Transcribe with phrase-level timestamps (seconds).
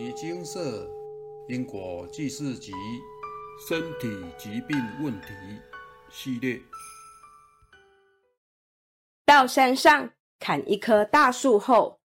[0.00, 0.88] 尼金色
[1.48, 2.72] 因果记事集
[3.68, 5.26] 身体疾病问题
[6.08, 6.56] 系列。
[9.26, 10.08] 到山上
[10.38, 11.98] 砍一棵大树后，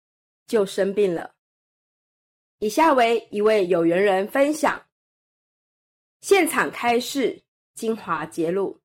[0.47, 1.35] 就生病了。
[2.57, 4.83] 以下为一位有缘人分享：
[6.21, 7.43] 现场开示，
[7.75, 8.81] 精华揭露。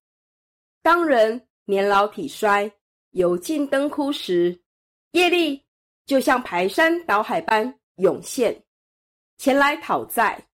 [0.83, 2.71] 当人年老体衰、
[3.09, 4.61] 油尽灯枯时，
[5.13, 5.65] 业力
[6.05, 8.63] 就像排山倒海般涌现，
[9.39, 10.47] 前来讨债。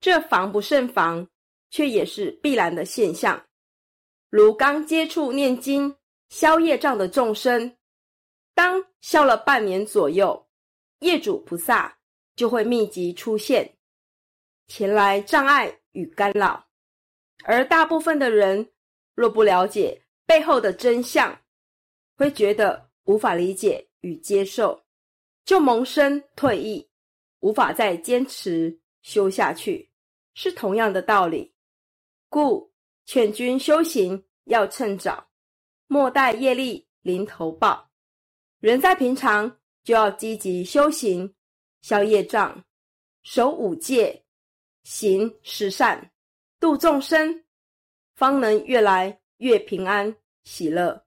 [0.00, 1.28] 这防不胜防，
[1.70, 3.44] 却也是必然的现象。
[4.30, 5.94] 如刚接触念经
[6.28, 7.76] 消业障的众生，
[8.54, 10.48] 当消了半年左右，
[11.00, 11.98] 业主菩萨
[12.36, 13.76] 就会密集出现，
[14.68, 16.64] 前来障碍与干扰。
[17.44, 18.72] 而大部分的人
[19.14, 21.36] 若不了解背后的真相，
[22.16, 24.84] 会觉得无法理解与接受，
[25.44, 26.88] 就萌生退意，
[27.42, 29.90] 无法再坚持修下去。
[30.34, 31.54] 是同样的道理，
[32.28, 32.72] 故
[33.04, 35.28] 劝君修行要趁早，
[35.86, 37.90] 莫待业力临头报。
[38.58, 41.34] 人在平常就要积极修行，
[41.82, 42.64] 消业障，
[43.24, 44.24] 守五戒，
[44.84, 46.10] 行十善，
[46.58, 47.44] 度众生，
[48.14, 51.04] 方能越来越平安喜乐。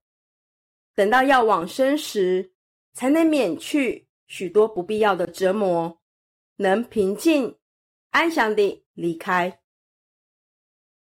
[0.94, 2.54] 等到要往生时，
[2.94, 6.00] 才能免去许多不必要的折磨，
[6.58, 7.58] 能平静
[8.11, 8.86] 安详地。
[8.95, 9.59] 离开。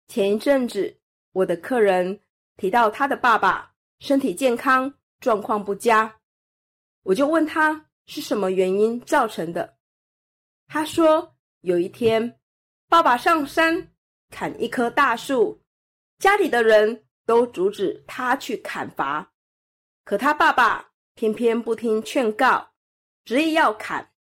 [0.08, 1.00] 前一阵子，
[1.32, 2.20] 我的客人
[2.58, 6.20] 提到他的爸爸身体健康状况不佳，
[7.04, 9.78] 我就问他是什么原因造成的。
[10.66, 12.40] 他说，有一天，
[12.90, 13.94] 爸爸上山
[14.32, 15.64] 砍一棵大树，
[16.18, 19.34] 家里的人都阻止他去砍伐，
[20.04, 22.74] 可他爸爸偏偏不听劝告，
[23.24, 24.13] 执意要砍，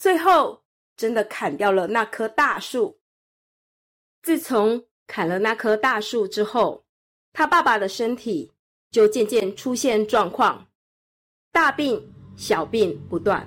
[0.00, 0.64] 最后
[0.96, 2.98] 真的砍掉了那棵大树。
[4.22, 6.82] 自从砍了那棵大树之后，
[7.34, 8.50] 他爸爸的身体
[8.90, 10.66] 就渐渐出现状况，
[11.52, 12.02] 大病
[12.34, 13.46] 小病不断。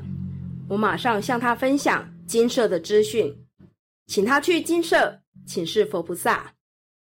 [0.69, 3.35] 我马上向他分享金舍的资讯，
[4.05, 6.53] 请他去金舍请示佛菩萨，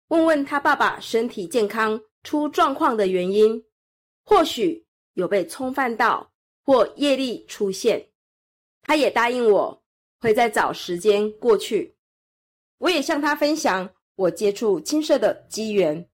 [0.08, 3.64] 问问他爸爸身体健康出状况的原因，
[4.24, 6.32] 或许有被冲犯到
[6.64, 8.08] 或业力出现。
[8.86, 9.82] 他也答应我
[10.20, 11.96] 会再找时间过去。
[12.78, 16.08] 我也向他分享我接触金色的机缘。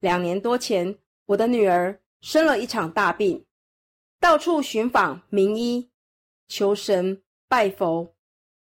[0.00, 3.42] 两年多前，我的女儿生了一场大病，
[4.20, 5.90] 到处寻访名医，
[6.46, 8.14] 求神拜佛，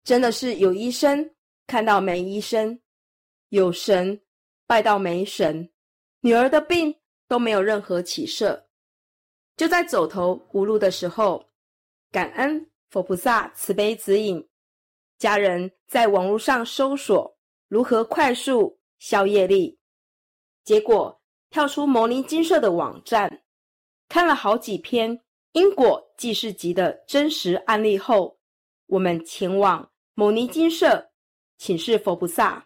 [0.04, 1.30] 真的是有医生
[1.68, 2.80] 看到没医生，
[3.50, 4.20] 有神
[4.66, 5.70] 拜到没神，
[6.22, 6.96] 女儿的病
[7.28, 8.68] 都没有任何起色。
[9.56, 11.46] 就在走投无路的时候，
[12.12, 14.48] 感恩佛菩萨慈悲指引。
[15.18, 19.78] 家人在网络上搜索如何快速消业力，
[20.64, 23.44] 结果跳出牟尼金舍的网站，
[24.08, 28.40] 看了好几篇因果记事集的真实案例后，
[28.88, 31.12] 我们前往牟尼金舍
[31.58, 32.66] 请示佛菩萨，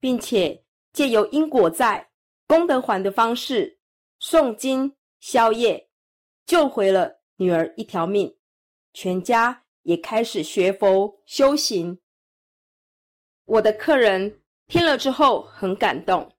[0.00, 2.10] 并且借由因果债
[2.48, 3.78] 功德还的方式
[4.20, 5.88] 诵经消业，
[6.44, 8.36] 救回了女儿一条命，
[8.92, 9.62] 全家。
[9.84, 11.98] 也开始学佛修行。
[13.46, 16.32] 我的客人听了之后很感动，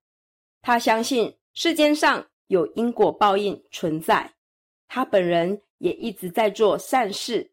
[0.61, 4.33] 他相信世间上有因果报应存在，
[4.87, 7.51] 他本人也一直在做善事，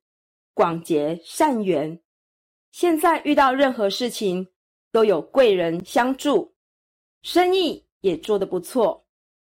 [0.55, 2.01] 广结善缘。
[2.71, 4.47] 现在遇到任何事情
[4.93, 6.55] 都有贵人相助，
[7.23, 9.05] 生意也做得不错。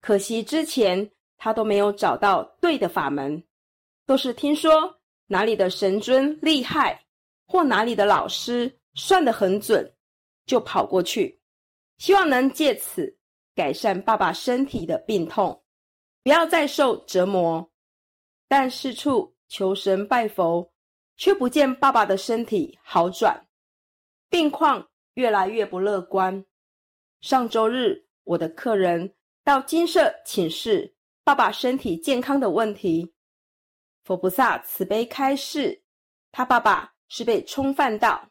[0.01, 3.45] 可惜之前他都没有找到对的法门，
[4.05, 4.99] 都是听说。
[5.35, 7.05] 哪里的神尊厉害，
[7.45, 9.93] 或哪里的老师算得很准，
[10.47, 11.41] 就跑过去，
[11.99, 13.19] 希望能借此
[13.53, 15.65] 改善爸爸身体的病痛，
[16.23, 17.69] 不要再受折磨。
[18.47, 20.73] 但四处求神拜佛，
[21.17, 23.45] 却不见爸爸的身体好转，
[24.31, 26.45] 病况越来越不乐观。
[27.23, 29.13] 上周日，我的客人
[29.43, 30.95] 到金色请示
[31.25, 33.14] 爸爸身体健康的问题。
[34.05, 35.83] 佛菩萨慈悲开示，
[36.31, 38.29] 他爸爸是被冲犯到，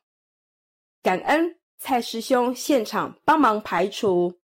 [1.01, 4.39] 感恩蔡师兄现场帮忙排除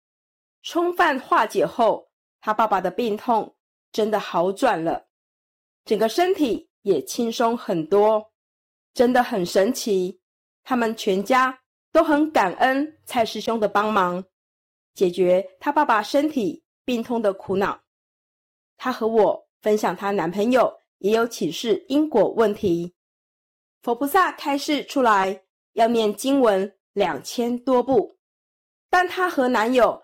[0.63, 2.09] 冲犯化解后，
[2.41, 3.57] 他爸爸的病痛
[3.91, 5.09] 真的好转了，
[5.85, 8.33] 整个身体也轻松很多，
[8.95, 10.21] 真的很神奇。
[10.63, 14.25] 他们全家都很感恩蔡师兄的帮忙，
[14.95, 17.81] 解决他爸爸身体病痛的苦恼。
[18.77, 20.73] 他和我分享他男朋友。
[20.99, 22.95] 也有启示因果问题，
[23.83, 25.43] 佛菩萨开示出来
[25.75, 28.17] 要念经文两千多部，
[28.89, 30.03] 但她和男友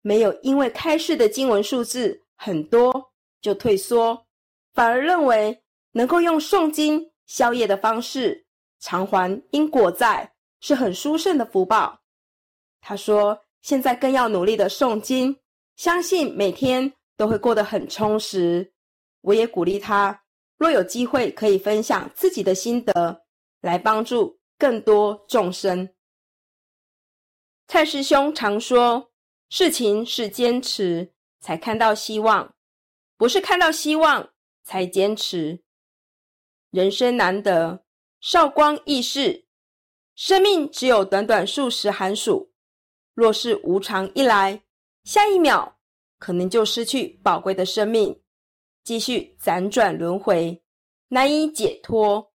[0.00, 4.26] 没有因为开示的经文数字很多就退缩，
[4.74, 5.62] 反而认为
[5.92, 8.46] 能够用诵经消业的方式
[8.80, 12.00] 偿还因果债是很殊胜的福报。
[12.80, 15.38] 她说：“现在更要努力的诵经，
[15.76, 18.72] 相信每天都会过得很充实。”
[19.22, 20.21] 我也鼓励她，
[20.62, 23.24] 若有机会可以分享自己的心得，
[23.62, 25.92] 来帮助更多众生。
[27.66, 29.10] 蔡师兄常说
[29.50, 32.54] ：“事情是坚持才看到希望，
[33.16, 34.30] 不是看到希望
[34.62, 35.64] 才坚持。
[36.70, 37.84] 人生难得，
[38.20, 39.46] 少光易逝，
[40.14, 42.52] 生命只有短短数十寒暑。”
[43.14, 44.62] 若是无常一来，
[45.02, 45.80] 下一秒
[46.20, 48.21] 可能就失去宝贵的生命，
[48.84, 50.62] 继续辗转轮回，
[51.08, 52.32] 难以解脱。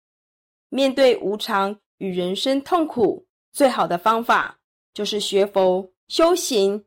[0.69, 4.59] 面对无常与人生痛苦，最好的方法
[4.93, 6.85] 就是学佛修行，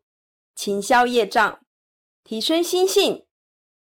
[0.55, 1.61] 勤消业障，
[2.25, 3.27] 提升心性，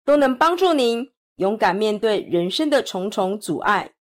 [0.06, 3.94] 都能帮助您勇敢面对人生的重重阻碍。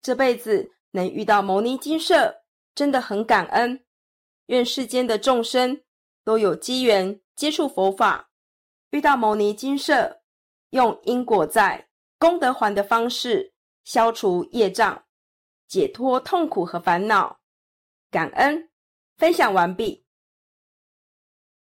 [0.00, 2.42] 这辈子能遇到牟尼金舍，
[2.74, 3.84] 真的很感恩。
[4.46, 5.82] 愿世间的众生
[6.24, 8.30] 都有机缘接触佛法，
[8.90, 10.17] 遇到牟尼金舍，
[10.70, 11.88] 用因果债、
[12.18, 13.52] 功德还的方式
[13.84, 15.04] 消除业障，
[15.66, 17.40] 解脱痛苦和烦恼。
[18.10, 18.70] 感恩
[19.16, 20.04] 分享完毕。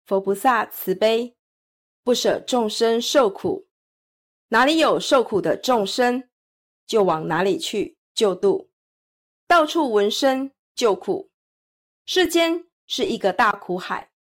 [0.06, 1.36] 佛菩萨慈悲，
[2.04, 3.68] 不舍众生受苦，
[4.48, 6.30] 哪里有受苦的众生，
[6.86, 8.72] 就往哪里去救度。
[9.48, 11.32] 到处闻声救苦，
[12.06, 12.68] 世间。
[12.94, 14.12] 是一个大苦海，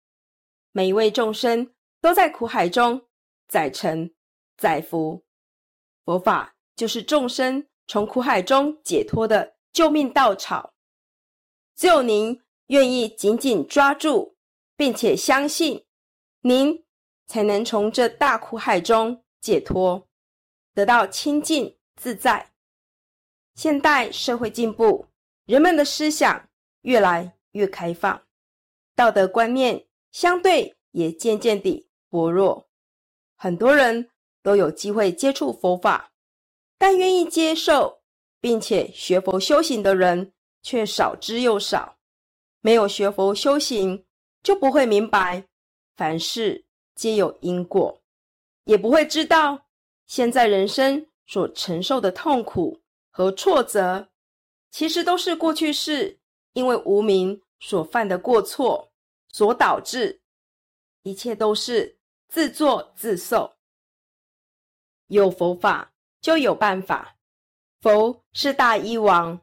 [0.72, 3.06] 每一位众生都在苦海中
[3.50, 4.16] 载沉
[4.62, 5.24] 载福。
[6.06, 10.75] 佛法就是众生从苦海中解脱的救命稻草。
[11.75, 14.36] 只有您愿意紧紧抓住，
[14.78, 15.84] 并且相信，
[16.42, 16.86] 您
[17.25, 20.08] 才能从这大苦海中解脱，
[20.75, 22.52] 得到清净自在。
[23.56, 25.07] 现代社会进步，
[25.46, 26.48] 人们的思想
[26.81, 28.22] 越来越开放。
[28.96, 32.69] 道德观念相对也渐渐地薄弱，
[33.36, 34.11] 很多人
[34.42, 36.12] 都有机会接触佛法，
[36.78, 38.02] 但愿意接受
[38.40, 41.98] 并且学佛修行的人却少之又少。
[42.62, 44.06] 没有学佛修行，
[44.44, 45.46] 就不会明白
[45.96, 46.66] 凡事
[46.96, 48.02] 皆有因果，
[48.66, 49.68] 也不会知道
[50.08, 52.80] 现在人生所承受的痛苦
[53.10, 54.10] 和挫折，
[54.72, 56.20] 其实都是过去世
[56.54, 57.42] 因为无名。
[57.64, 58.92] 所犯的过错
[59.30, 60.20] 所导致，
[61.04, 61.96] 一切都是
[62.28, 63.54] 自作自受。
[65.12, 65.92] 有佛法
[66.22, 67.18] 就有办法，
[67.81, 69.42] 佛是大医王，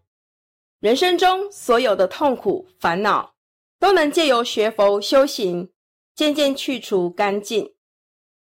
[0.81, 3.35] 人生中所有的痛苦烦恼
[3.79, 5.71] 都能借由学佛修行，
[6.15, 7.75] 渐渐去除干净。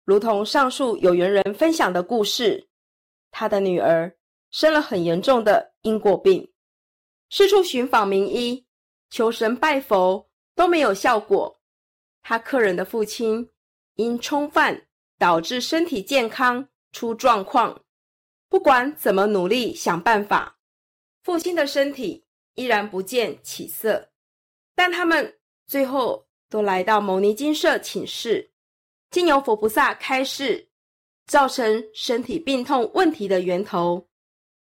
[0.05, 2.69] 如同上述有缘人分享的故事，
[3.31, 4.17] 他的女儿
[4.51, 6.53] 生了很严重的因果病，
[7.31, 8.67] 四处寻访名医。
[9.11, 11.61] 求神拜佛都没有效果，
[12.23, 13.49] 他客人的父亲
[13.95, 17.85] 因冲犯导致身体健康出状况，
[18.49, 20.59] 不管怎么努力想办法，
[21.23, 22.25] 父亲的身体
[22.55, 24.11] 依然不见起色。
[24.75, 28.53] 但他们最后都来到牟尼金舍请示，
[29.11, 30.71] 经由佛菩萨开示，
[31.27, 34.09] 造成身体病痛问题的源头，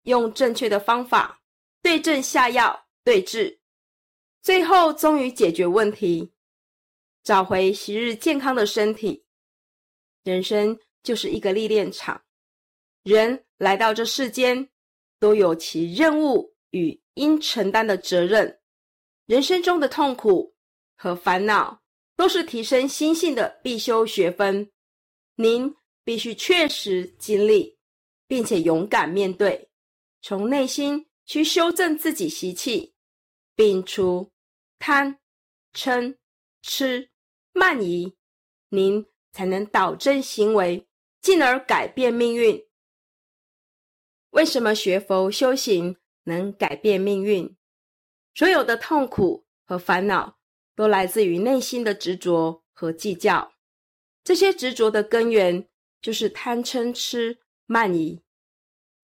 [0.02, 1.40] 用正确的方法
[1.82, 3.60] 对症下药对治。
[4.40, 6.32] 最后终于解决问题，
[7.22, 9.24] 找回昔日健康的身体。
[10.24, 12.22] 人生就是一个历练场，
[13.02, 14.68] 人来到这世间，
[15.18, 18.60] 都有其任务与应承担的责任。
[19.26, 20.54] 人生中的痛苦
[20.96, 21.82] 和烦恼，
[22.16, 24.70] 都是提升心性的必修学分。
[25.36, 25.74] 您
[26.04, 27.78] 必须确实经历，
[28.26, 29.70] 并且勇敢面对，
[30.22, 32.94] 从内心去修正自己习气。
[33.54, 34.32] 摒除
[34.78, 35.18] 贪、
[35.74, 36.16] 嗔、
[36.62, 37.10] 痴、
[37.52, 38.16] 慢疑，
[38.70, 40.87] 您才能导正行为，
[41.28, 42.66] 进而改变命运。
[44.30, 47.54] 为什么学佛修行能改变命运？
[48.34, 50.38] 所有的痛苦和烦恼
[50.74, 53.52] 都来自于内心的执着和计较。
[54.24, 55.68] 这些执着的根源
[56.00, 58.22] 就是贪、嗔、痴、慢疑。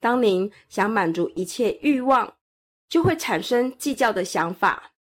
[0.00, 2.38] 当您想满足一切欲望，
[2.88, 4.94] 就会产生计较的想法。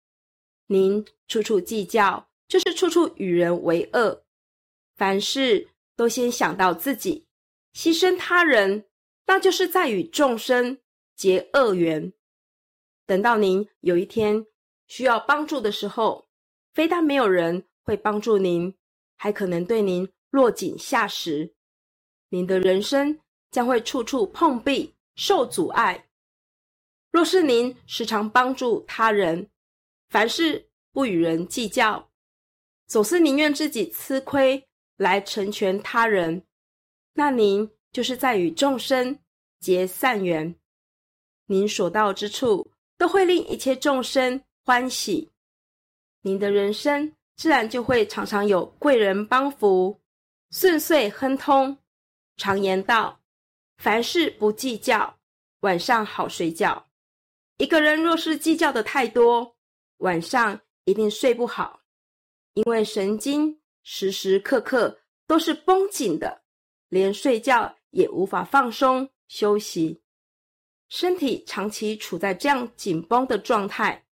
[0.67, 4.25] 您处处计较，就是处处与人为恶。
[4.97, 7.27] 凡事都先想到自己，
[7.73, 8.85] 牺牲他人，
[9.25, 10.79] 那就是在与众生
[11.15, 12.11] 结恶缘。
[13.05, 14.45] 等到您有一天
[14.87, 16.27] 需要帮助的时候，
[16.73, 18.75] 非但没有人会帮助您，
[19.17, 21.53] 还可能对您落井下石。
[22.29, 23.19] 您的人生
[23.51, 26.09] 将会处处碰壁，受阻碍。
[27.11, 29.49] 若是您时常帮助他人，
[30.09, 32.09] 凡事不与人计较，
[32.87, 36.43] 总是宁愿自己吃亏来成全他人，
[37.13, 39.19] 那您就是在与众生
[39.59, 40.55] 结善缘。
[41.45, 45.31] 您所到之处，都会令一切众生欢喜。
[46.21, 49.99] 您的人生自然就会常常有贵人帮扶，
[50.51, 51.77] 顺遂亨通。
[52.37, 53.19] 常言道
[53.77, 55.19] ：“凡事不计较，
[55.59, 56.87] 晚上好睡觉。”
[57.57, 59.55] 一个人若是计较的太多，
[59.97, 61.81] 晚上一定睡不好，
[62.55, 66.43] 因为神经时时刻刻都是绷紧的，
[66.89, 70.01] 连睡觉也无法放松休息。
[70.89, 74.07] 身体长期处在这样紧绷的状态，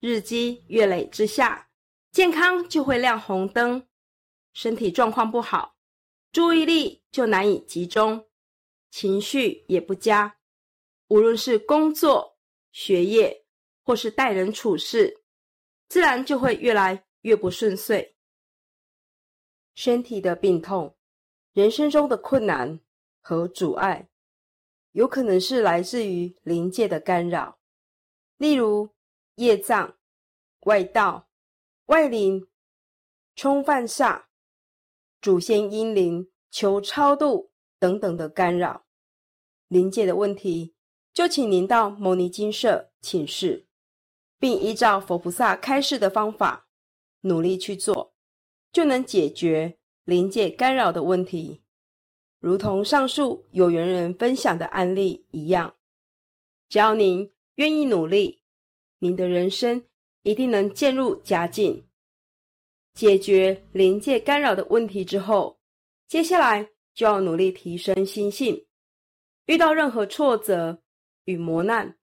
[0.00, 1.70] 日积月累之下，
[2.10, 3.86] 健康就会亮红灯。
[4.52, 5.76] 身体状况不好，
[6.32, 8.28] 注意力就难以集中，
[8.90, 10.36] 情绪也不佳，
[11.08, 12.34] 无论是工作。
[12.72, 13.44] 学业
[13.84, 15.22] 或是待人处事，
[15.88, 18.13] 自然就会越来越不顺遂。
[19.74, 20.96] 身体的病痛、
[21.52, 22.80] 人生中的困难
[23.20, 24.08] 和阻碍，
[24.92, 27.58] 有可能是来自于灵界的干扰，
[28.36, 28.90] 例如
[29.36, 29.96] 业障、
[30.60, 31.28] 外道、
[31.86, 32.48] 外灵、
[33.34, 34.24] 冲犯煞、
[35.20, 38.86] 祖先阴灵求超度等等的干扰，
[39.68, 40.74] 灵界的问题。
[41.12, 43.68] 就请您到牟尼金舍请示，
[44.38, 46.68] 并依照佛菩萨开示的方法
[47.20, 48.13] 努力去做，
[48.74, 51.62] 就能解决临界干扰的问题。
[52.40, 55.76] 如同上述有缘人分享的案例一样，
[56.68, 58.42] 只要您愿意努力，
[58.98, 59.82] 您的人生
[60.24, 61.86] 一定能渐入佳境。
[62.94, 65.58] 解决临界干扰的问题之后，
[66.08, 68.66] 接下来就要努力提升心性，
[69.46, 70.82] 遇到任何挫折。
[71.26, 71.96] 与磨难，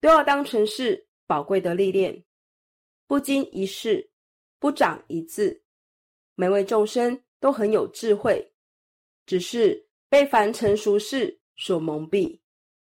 [0.00, 2.24] 都要当成是宝贵的历练。
[3.08, 4.12] 不经一事，
[4.60, 5.64] 不长一智。
[6.40, 8.50] 每位众生都很有智慧，
[9.26, 12.40] 只是被凡尘俗事所蒙蔽，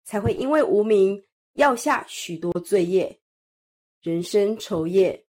[0.04, 3.21] 才会因为无名，要下许多罪业。
[4.00, 5.26] 人生愁业，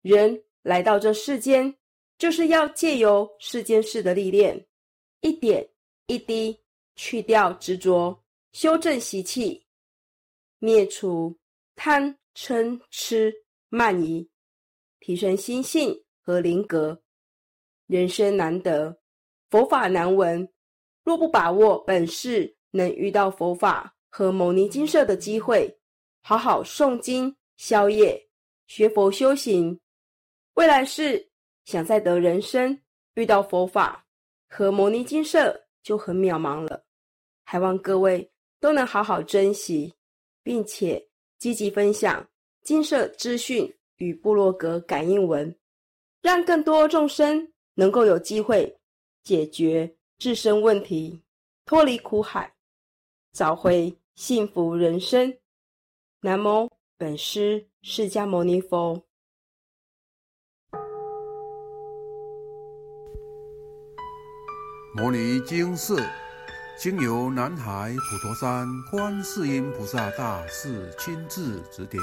[0.00, 1.76] 人来到这世间，
[2.16, 4.66] 就是要借由世间事的历练，
[5.20, 5.68] 一点
[6.06, 6.58] 一滴
[6.96, 8.18] 去掉执着，
[8.52, 9.62] 修正习气。
[10.58, 11.38] 灭除
[11.76, 13.30] 贪嗔痴
[13.68, 14.26] 慢疑，
[15.00, 17.02] 提升心性和灵格。
[17.88, 18.96] 人生难得，
[19.50, 20.48] 佛法难闻。
[21.02, 25.76] 若不把握本世能遇到佛法和牟尼金舍的机会，
[26.22, 28.28] 好好诵经、消业、
[28.68, 29.80] 学佛修行，
[30.54, 31.28] 未来世
[31.64, 32.80] 想再得人生
[33.14, 34.06] 遇到佛法
[34.48, 36.84] 和牟尼金舍就很渺茫了。
[37.42, 38.30] 还望各位
[38.60, 39.92] 都能好好珍惜。
[40.48, 41.06] 并且
[41.38, 42.26] 积极分享
[42.62, 45.54] 金色资讯与部落格感应文，
[46.22, 48.76] 让更多众生能够有机会
[49.22, 51.22] 解决自身问题，
[51.64, 52.52] 脱离苦海，
[53.32, 55.38] 找回幸福人生。
[56.22, 59.04] 南无本师释迦牟尼佛。
[64.96, 66.02] 摩尼经寺。
[66.80, 72.00] 经由南海普陀山观世音菩萨大士亲自指点，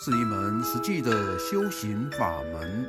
[0.00, 2.88] 是一门实际的修行法门，